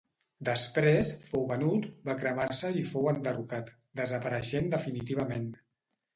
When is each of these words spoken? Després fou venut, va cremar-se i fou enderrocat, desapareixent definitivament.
Després 0.47 1.11
fou 1.27 1.45
venut, 1.51 1.85
va 2.07 2.15
cremar-se 2.23 2.73
i 2.81 2.87
fou 2.89 3.07
enderrocat, 3.13 3.71
desapareixent 4.01 4.75
definitivament. 4.75 5.49